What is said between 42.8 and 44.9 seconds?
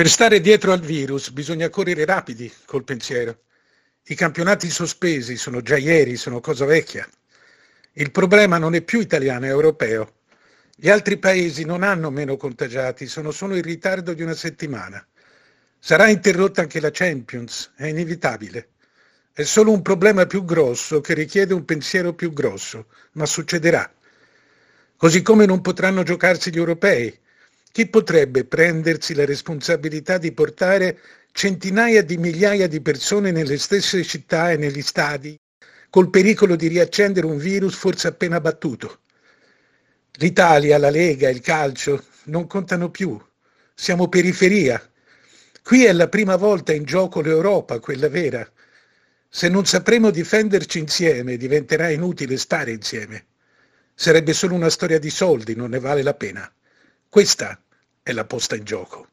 più. Siamo periferia.